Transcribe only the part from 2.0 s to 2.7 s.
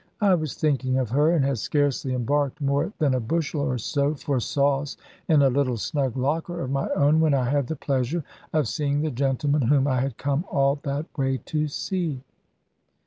embarked